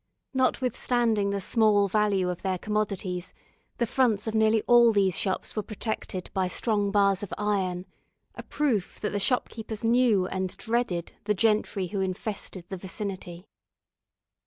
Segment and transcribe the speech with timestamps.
[0.33, 3.35] Notwithstanding the small value of their commodities,
[3.77, 7.85] the fronts of nearly all these shops were protected by strong bars of iron,
[8.33, 13.45] a proof that the shopkeepers knew and dreaded the gentry who infested the vicinity.